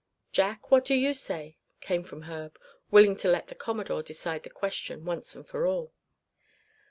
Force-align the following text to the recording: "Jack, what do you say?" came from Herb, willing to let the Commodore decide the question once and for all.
"Jack, 0.31 0.71
what 0.71 0.83
do 0.85 0.95
you 0.95 1.13
say?" 1.13 1.57
came 1.79 2.01
from 2.01 2.23
Herb, 2.23 2.57
willing 2.89 3.15
to 3.17 3.27
let 3.27 3.49
the 3.49 3.53
Commodore 3.53 4.01
decide 4.01 4.41
the 4.41 4.49
question 4.49 5.05
once 5.05 5.35
and 5.35 5.47
for 5.47 5.67
all. 5.67 5.93